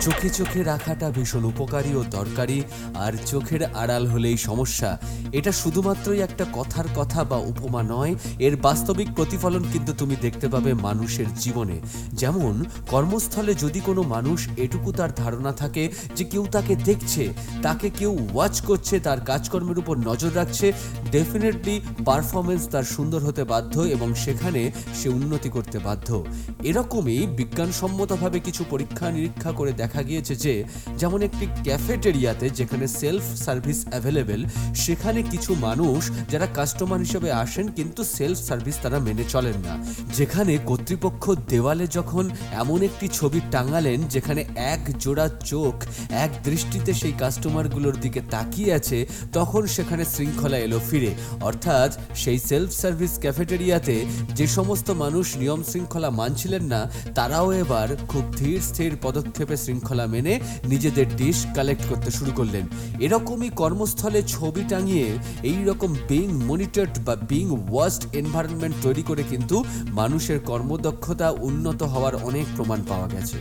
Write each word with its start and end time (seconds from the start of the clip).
চোখে 0.00 0.30
চোখে 0.30 0.62
রাখাটা 0.62 1.10
ভীষণ 1.10 1.44
উপকারী 1.44 1.94
ও 1.94 2.04
দরকারি, 2.10 2.62
আর 2.94 3.12
চোখের 3.26 3.62
আড়াল 3.74 4.06
হলেই 4.06 4.36
সমস্যা। 4.36 4.98
এটা 5.32 5.52
শুধুমাত্রই 5.52 6.20
একটা 6.20 6.44
কথার 6.52 6.84
কথা 6.96 7.24
বা 7.24 7.36
উপমা 7.36 7.82
নয়, 7.82 8.14
এর 8.38 8.56
বাস্তবিক 8.56 9.08
প্রতিফলন 9.16 9.64
কিন্তু 9.72 9.92
তুমি 9.92 10.16
দেখতে 10.20 10.48
পাবে 10.48 10.74
মানুষের 10.74 11.34
জীবনে। 11.34 11.80
যেমন, 12.12 12.64
কর্মস্থলে 12.90 13.54
যদি 13.54 13.80
কোনো 13.80 14.02
মানুষ 14.02 14.48
এটুকু 14.56 14.92
তার 14.92 15.14
ধারণা 15.14 15.52
থাকে 15.52 15.92
যে 16.16 16.24
কেউ 16.24 16.46
তাকে 16.52 16.76
দেখছে, 16.76 17.28
তাকে 17.62 17.90
কেউ 17.90 18.28
ওয়াচ 18.34 18.60
করছে, 18.60 19.00
তার 19.00 19.20
কাজকর্মের 19.20 19.78
উপর 19.78 19.96
নজর 19.98 20.30
রাখছে 20.34 20.72
ডেফিনেটলি 21.10 21.80
পারফরমেন্স 22.04 22.68
তার 22.68 22.82
সুন্দর 22.82 23.20
হতে 23.20 23.44
বাধ্য 23.44 23.80
এবং 23.80 24.14
সেখানে 24.14 24.70
সে 24.94 25.08
উন্নতি 25.08 25.48
করতে 25.48 25.78
বাধ্য। 25.78 26.24
এরকমই 26.62 27.26
বিজ্ঞানসম্মতভাবে 27.26 28.40
কিছু 28.40 28.64
পরীক্ষা 28.70 29.10
নিরীক্ষা 29.10 29.52
করে 29.52 29.72
দেখা 29.72 29.88
গিয়েছে 29.98 30.36
যে, 30.36 30.64
যেমন 30.98 31.22
একটি 31.22 31.46
ক্যাফেটেরিয়াতে 31.64 32.50
যেখানে 32.50 32.88
সেলফ 32.88 33.22
সার্ভিস 33.36 33.86
অ্যাভেলেবেল, 33.90 34.44
সেখানে 34.74 35.22
কিছু 35.22 35.54
মানুষ 35.54 36.10
যারা 36.30 36.46
কাস্টমার 36.46 36.98
হিসেবে 36.98 37.32
আসেন 37.32 37.68
কিন্তু 37.68 38.04
সেলফ 38.04 38.38
সার্ভিস 38.38 38.76
তারা 38.82 38.98
মেনে 38.98 39.24
চলেন 39.28 39.54
না। 39.64 39.84
যেখানে 40.16 40.58
কর্তৃপক্ষ 40.66 41.30
দেওয়ালে 41.48 41.86
যখন 41.86 42.30
এমন 42.52 42.82
একটি 42.82 43.08
ছবি 43.08 43.40
টাঙালেন, 43.50 44.02
যেখানে 44.02 44.44
এক 44.56 44.98
জোড়া 44.98 45.28
চোখ, 45.28 45.74
এক 46.10 46.30
দৃষ্টিতে 46.44 46.94
সেই 46.94 47.12
কাস্টমারগুলোর 47.12 48.00
দিকে 48.00 48.20
তাকিয়ে 48.30 48.74
আছে, 48.74 49.06
তখন 49.32 49.66
সেখানে 49.66 50.04
শৃঙ্খলা 50.04 50.58
এলো 50.58 50.80
ফিরে। 50.90 51.14
অর্থাৎ 51.40 51.98
সেই 52.14 52.38
সেলফ 52.38 52.72
সার্ভিস 52.72 53.18
ক্যাফেটেরিয়াতে 53.18 54.04
যে 54.34 54.46
সমস্ত 54.46 54.90
মানুষ 54.90 55.36
নিয়ম 55.36 55.62
শৃঙ্খলা 55.62 56.10
মানছিলেন 56.10 56.64
না, 56.64 56.90
তারাও 57.14 57.52
এবার 57.52 57.96
খুব 58.08 58.24
ধীর 58.36 58.60
স্থির 58.60 58.96
পদক্ষেপে 59.02 59.56
শৃঙ্খলা 59.80 60.06
মেনে 60.06 60.40
নিজেদের 60.68 61.06
ডিশ 61.16 61.38
কালেক্ট 61.54 61.84
করতে 61.88 62.10
শুরু 62.10 62.32
করলেন। 62.36 62.64
এরকমই 63.00 63.50
কর্মস্থলে 63.50 64.22
ছবি 64.22 64.62
টাঙিয়ে 64.68 65.06
এই 65.42 65.58
রকম 65.66 65.90
বিং 66.08 66.26
মনিটরড 66.46 66.94
বা 67.04 67.14
বিং 67.28 67.44
ওয়াস্ট 67.70 68.02
এনভায়রনমেন্ট 68.12 68.76
তৈরি 68.82 69.02
করে 69.02 69.22
কিন্তু 69.30 69.64
মানুষের 69.90 70.38
কর্মদক্ষতা 70.40 71.28
উন্নত 71.30 71.80
হওয়ার 71.82 72.14
অনেক 72.22 72.46
প্রমাণ 72.56 72.78
পাওয়া 72.88 73.08
গেছে। 73.08 73.38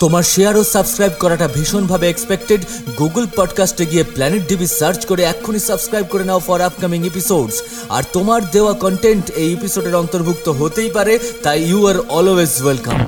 তোমার 0.00 0.22
শেয়ার 0.22 0.56
ও 0.56 0.64
সাবস্ক্রাইব 0.64 1.12
করাটা 1.18 1.48
ভীষণভাবে 1.54 2.06
এক্সপেক্টেড 2.10 2.60
গুগল 2.98 3.24
পডকাস্টে 3.36 3.84
গিয়ে 3.86 4.04
প্ল্যানেট 4.04 4.42
ডিবি 4.48 4.66
সার্চ 4.66 5.00
করে 5.06 5.22
এক্ষুনি 5.22 5.58
সাবস্ক্রাইব 5.58 6.06
করে 6.10 6.24
নাও 6.24 6.38
ফর 6.38 6.60
আপকামিং 6.60 7.00
এপিসোডস 7.06 7.56
আর 7.88 8.02
তোমার 8.12 8.40
দেওয়া 8.50 8.72
কন্টেন্ট 8.72 9.30
এই 9.30 9.52
এপিসোডের 9.52 9.94
অন্তর্ভুক্ত 9.96 10.46
হতেই 10.48 10.90
পারে, 10.90 11.18
তাই 11.42 11.58
ইউ 11.62 11.80
আর 11.86 11.98
অলওয়েজ 12.08 12.52
ওয়েলকাম 12.62 12.98